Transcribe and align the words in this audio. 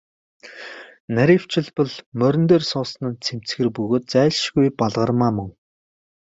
Нарийвчилбал, 1.15 1.93
морин 2.19 2.43
дээр 2.49 2.63
суусан 2.71 3.03
нь 3.09 3.21
цэмцгэр 3.23 3.69
бөгөөд 3.75 4.03
зайлшгүй 4.13 4.67
Балгармаа 4.79 5.31
мөн. 5.37 5.49